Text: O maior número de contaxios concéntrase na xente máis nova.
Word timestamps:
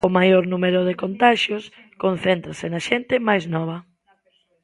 O 0.07 0.09
maior 0.17 0.43
número 0.53 0.79
de 0.87 0.93
contaxios 1.03 1.63
concéntrase 2.03 2.65
na 2.73 2.81
xente 2.87 3.15
máis 3.27 3.43
nova. 3.55 3.77